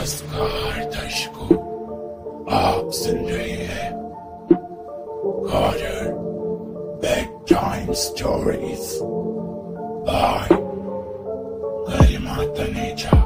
[0.00, 1.56] नमस्कार दर्शकों
[2.58, 3.90] आप सुन रहे हैं
[5.50, 6.08] horror
[7.50, 8.86] bedtime stories
[10.08, 10.48] by
[11.90, 13.22] Garima Taneja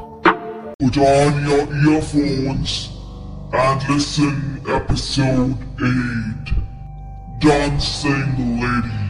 [0.83, 1.63] Put on your
[1.93, 2.75] earphones
[3.63, 4.35] and listen
[4.79, 6.53] episode 8
[7.47, 8.29] Dancing
[8.61, 9.01] Lady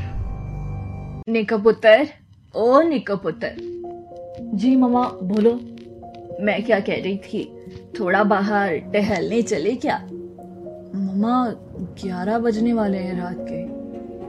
[1.34, 2.08] निको पुत्र
[2.56, 3.54] ओ निको पुत्र
[4.62, 5.04] जी मम्मा
[5.34, 5.60] बोलो
[6.41, 7.57] मैं क्या कह रही थी?
[8.01, 9.99] थोड़ा बाहर टहलने चले क्या?
[10.95, 13.67] मम्मा, ग्यारह बजने वाले हैं रात के।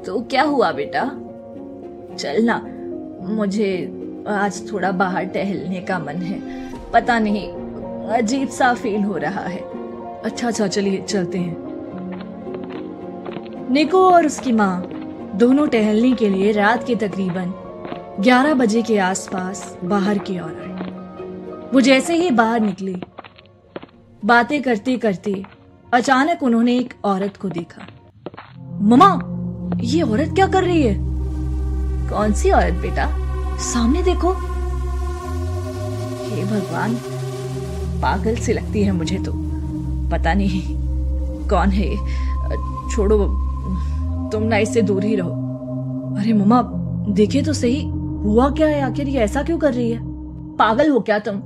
[0.04, 1.04] तो क्या हुआ बेटा?
[2.16, 2.66] चल ना,
[3.34, 3.94] मुझे
[4.28, 6.42] आज थोड़ा बाहर टहलने का मन है।
[6.94, 7.54] पता नहीं,
[8.10, 9.62] अजीब सा फील हो रहा है।
[10.22, 11.68] अच्छा अच्छा चलिए, चलते हैं।
[13.72, 14.92] निको और उसकी माँ
[15.36, 17.54] दोनों टहलने के लिए रात के तकरीबन
[18.20, 20.87] 11 बजे के आसपास बाहर की ओर आए।
[21.74, 22.96] वो जैसे ही बाहर निकले,
[24.26, 25.44] बातें करते करते
[25.94, 27.88] अचानक उन्होंने एक औरत को देखा।
[28.82, 29.20] ममा,
[29.82, 30.96] ये औरत क्या कर रही है?
[32.10, 33.08] कौन सी औरत बेटा?
[33.58, 34.34] सामने देखो।
[36.30, 36.96] हे भगवान,
[38.02, 39.32] पागल सी लगती है मुझे तो।
[40.10, 40.62] पता नहीं
[41.48, 41.96] कौन है।
[42.90, 43.18] छोड़ो,
[44.32, 45.32] तुम ना इससे दूर ही रहो।
[46.20, 46.62] अरे मम्मा
[47.14, 47.82] देखे तो सही।
[48.24, 48.82] हुआ क्या है?
[48.82, 50.00] आखिर ये ऐसा क्यों कर रही है?
[50.58, 51.42] पागल हो क्या तुम?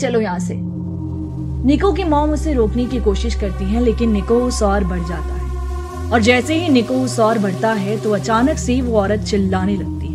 [0.00, 0.54] चलो यहाँ से।
[1.66, 5.34] निको की मॉम उसे रोकने की कोशिश करती है लेकिन निको उस और बढ़ जाता
[5.34, 9.76] है। और जैसे ही निको उस और बढ़ता है तो अचानक से वो औरत चिल्लाने
[9.76, 10.10] लगती है।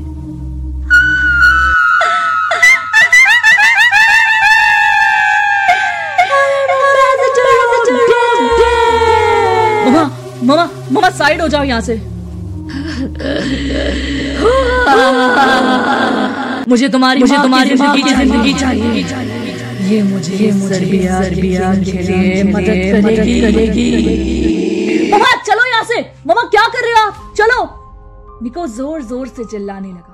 [9.85, 10.03] ममा
[10.43, 11.95] ममा ममा साइड हो जाओ यहाँ से।
[16.69, 19.36] मुझे तुम्हारी मुझे तुम्हारी ज़िंदगी चाहिए।
[19.87, 22.79] ये मुझे ये सर्बिया बिहार के लिए मदद
[23.53, 23.89] करेगी।
[25.13, 27.33] ममा चलो यहाँ से। ममा क्या कर रहे हो आप?
[27.37, 27.59] चलो।
[28.43, 30.13] निको ज़ोर ज़ोर से चिल्लाने लगा।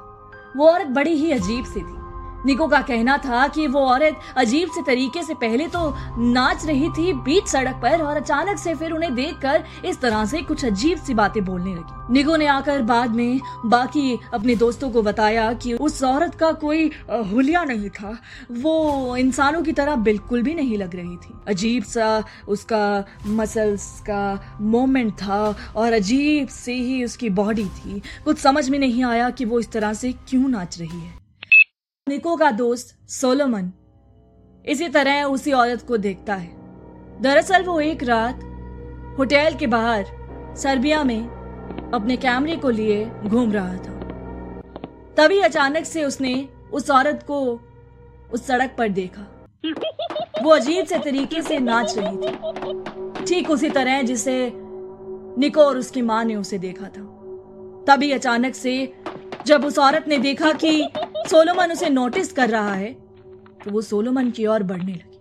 [0.57, 2.02] वो औरत बड़ी ही अजीब सी थी।
[2.45, 6.89] निको का कहना था कि वो औरत अजीब से तरीके से पहले तो नाच रही
[6.89, 10.97] थी बीच सड़क पर और अचानक से फिर उन्हें देखकर इस तरह से कुछ अजीब
[10.97, 15.73] सी बातें बोलने लगी। निको ने आकर बाद में बाकी अपने दोस्तों को बताया कि
[15.73, 18.17] उस औरत का कोई हुलिया नहीं था।
[18.53, 22.83] वो इंसानों की तरह बिल्कुल भी नहीं लग रही थी। अजीब सा उसका
[23.27, 25.43] मसल्स का मोमेंट था
[25.75, 29.71] और अजीब सी ही उसकी बॉडी थी। कुछ समझ में नहीं आया कि वो इस
[29.71, 31.22] तरह से क्यों नाच रही है।
[32.07, 33.71] निको का दोस्त सोलोमन
[34.65, 38.39] इसी तरह उसी औरत को देखता है। दरअसल वो एक रात
[39.19, 40.05] होटल के बाहर
[40.57, 41.21] सर्बिया में
[41.93, 43.93] अपने कैमरे को लिए घूम रहा था।
[45.17, 46.33] तभी अचानक से उसने
[46.73, 47.39] उस औरत को
[48.33, 49.25] उस सड़क पर देखा।
[50.43, 56.01] वो अजीब से तरीके से नाच रही थी। ठीक उसी तरह जिसे निको और उसकी
[56.01, 57.07] माँ ने उसे देखा था।
[57.87, 58.93] तभी अचानक से
[59.45, 60.81] जब उस औरत ने देखा कि
[61.29, 62.91] सोलोमन उसे नोटिस कर रहा है
[63.63, 65.19] तो वो सोलोमन की ओर बढ़ने लगी।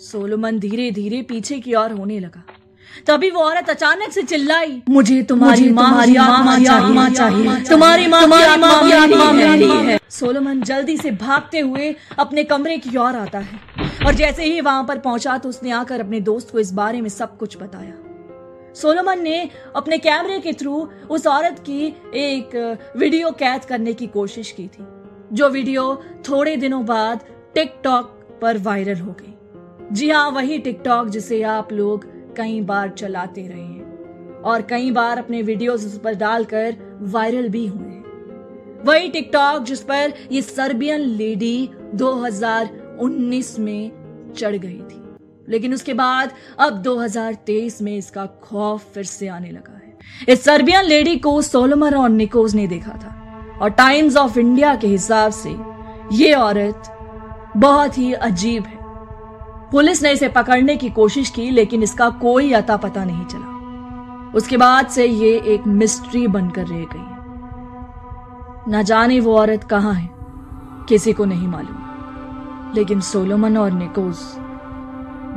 [0.00, 2.42] सोलोमन धीरे धीरे पीछे की ओर होने लगा।
[3.06, 8.22] तभी वो औरत अचानक से चिल्लाई मुझे तुम्हारी माँ आत्मा चाहिए। तुम्हारी माँ
[9.84, 13.60] है सोलोमन जल्दी से भागते हुए अपने कमरे की ओर आता है।
[14.06, 17.08] और जैसे ही वहाँ पर पहुँचा तो उसने आकर अपने दोस्त को इस बारे में
[17.10, 17.92] सब कुछ बताया।
[18.74, 21.86] सोलोमन ने अपने कैमरे के थ्रू उस औरत की
[22.16, 22.56] एक
[22.96, 24.86] वीडियो कैद करने की कोशिश की थी,
[25.32, 25.94] जो वीडियो
[26.28, 27.20] थोड़े दिनों बाद
[27.54, 29.32] टिकटॉक पर वायरल हो गई।
[29.92, 32.04] जी हाँ वही टिकटॉक जिसे आप लोग
[32.36, 37.66] कई बार चलाते रहे हैं और कई बार अपने वीडियोस उस पर डालकर वायरल भी
[37.66, 45.03] हुए हैं। वही टिकटॉक जिस पर ये सर्बियन लेडी 2019 में चढ़ गई थी।
[45.48, 50.84] लेकिन उसके बाद अब 2023 में इसका खौफ फिर से आने लगा है। इस सर्बियन
[50.84, 55.56] लेडी को सोलोमन और निकोज ने देखा था और टाइम्स ऑफ़ इंडिया के हिसाब से
[56.12, 56.90] ये औरत
[57.56, 58.78] बहुत ही अजीब है।
[59.70, 64.56] पुलिस ने इसे पकड़ने की कोशिश की, लेकिन इसका कोई अता पता नहीं चला। उसके
[64.56, 67.12] बाद से ये एक मिस्ट्री बनकर रह गई
[68.68, 70.08] न जाने वो औरत कहाँ है,
[70.88, 74.18] किसी को नहीं मालूम। लेकिन सोलोमन और निकोज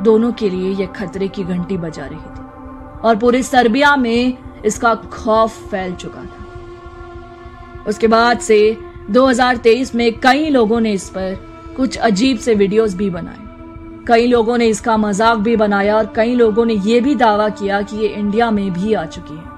[0.02, 4.94] दोनों के लिए यह खतरे की घंटी बजा रही थी। और पूरी सर्बिया में इसका
[4.94, 8.76] खौफ फैल चुका था। उसके बाद से
[9.10, 11.36] 2023 में कई लोगों ने इस पर
[11.76, 13.46] कुछ अजीब से वीडियोस भी बनाए।
[14.08, 17.82] कई लोगों ने इसका मज़ाक भी बनाया और कई लोगों ने यह भी दावा किया
[17.82, 19.56] कि ये इंडिया में भी आ चुकी है।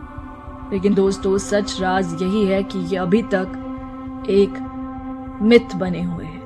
[0.72, 4.58] लेकिन दोस्तों, सच राज यही है कि ये अभी तक एक
[5.42, 6.39] मिथ बने हुए हैं।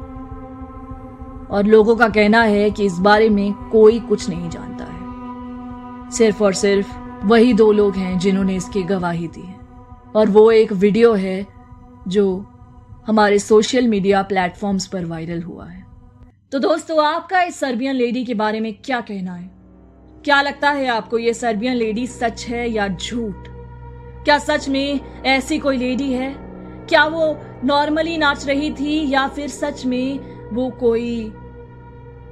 [1.54, 6.42] और लोगों का कहना है कि इस बारे में कोई कुछ नहीं जानता है। सिर्फ़
[6.44, 9.56] और सिर्फ़ वही दो लोग हैं जिन्होंने इसकी गवाही दी है।
[10.16, 11.46] और वो एक वीडियो है
[12.08, 12.46] जो
[13.06, 15.86] हमारे सोशल मीडिया प्लेटफॉर्म्स पर वायरल हुआ है।
[16.52, 19.50] तो दोस्तों, आपका इस सर्बियन लेडी के बारे में क्या कहना है?
[20.24, 23.34] क्या लगता है आपको ये सर्बियन लेडी सच है या झूठ?
[24.24, 26.34] क्या सच में ऐसी कोई लेडी है?
[26.88, 31.32] क्या वो नॉर्मली नाच रही थी या फिर सच में वो कोई